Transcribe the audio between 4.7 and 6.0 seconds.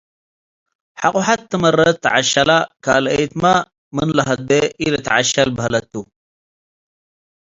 ኢልትዐሸል በህለት ቱ።